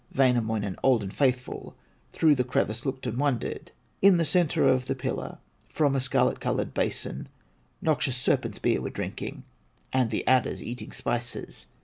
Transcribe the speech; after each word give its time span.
Wainamoinen, 0.15 0.77
old 0.81 1.03
and 1.03 1.13
faithful, 1.13 1.75
Through 2.11 2.33
the 2.33 2.43
crevice 2.43 2.87
looked 2.87 3.05
and 3.05 3.19
wondered. 3.19 3.69
In 4.01 4.17
the 4.17 4.25
center 4.25 4.67
of 4.67 4.87
the 4.87 4.95
pillar, 4.95 5.37
From 5.69 5.95
a 5.95 5.99
scarlet 5.99 6.39
colored 6.39 6.73
basin, 6.73 7.29
Noxious 7.83 8.17
serpents 8.17 8.57
beer 8.57 8.81
were 8.81 8.89
drinking, 8.89 9.43
And 9.93 10.09
the 10.09 10.25
adders 10.27 10.63
eating 10.63 10.91
spices. 10.91 11.67